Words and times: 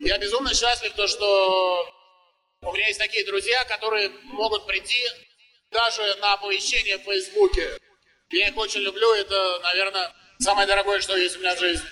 Я 0.00 0.16
безумно 0.16 0.54
счастлив, 0.54 0.94
то, 0.94 1.06
что 1.06 1.86
у 2.62 2.72
меня 2.72 2.86
есть 2.86 2.98
такие 2.98 3.24
друзья, 3.26 3.64
которые 3.66 4.08
могут 4.24 4.66
прийти 4.66 4.98
даже 5.70 6.02
на 6.16 6.32
оповещение 6.32 6.96
в 6.96 7.02
Фейсбуке. 7.02 7.78
Я 8.30 8.48
их 8.48 8.56
очень 8.56 8.80
люблю, 8.80 9.12
это, 9.12 9.60
наверное, 9.62 10.10
самое 10.38 10.66
дорогое, 10.66 11.00
что 11.00 11.16
есть 11.18 11.36
у 11.36 11.40
меня 11.40 11.54
в 11.54 11.58
жизни. 11.58 11.86